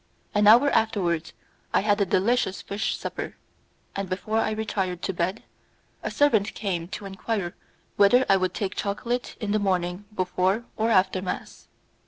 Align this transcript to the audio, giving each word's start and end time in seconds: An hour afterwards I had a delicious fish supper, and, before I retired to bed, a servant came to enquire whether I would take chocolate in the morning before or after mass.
An 0.33 0.47
hour 0.47 0.71
afterwards 0.71 1.31
I 1.75 1.81
had 1.81 2.01
a 2.01 2.07
delicious 2.07 2.63
fish 2.63 2.97
supper, 2.97 3.35
and, 3.95 4.09
before 4.09 4.39
I 4.39 4.49
retired 4.49 5.03
to 5.03 5.13
bed, 5.13 5.43
a 6.01 6.09
servant 6.09 6.55
came 6.55 6.87
to 6.87 7.05
enquire 7.05 7.53
whether 7.97 8.25
I 8.27 8.35
would 8.35 8.55
take 8.55 8.73
chocolate 8.73 9.35
in 9.39 9.51
the 9.51 9.59
morning 9.59 10.05
before 10.15 10.65
or 10.75 10.89
after 10.89 11.21
mass. 11.21 11.67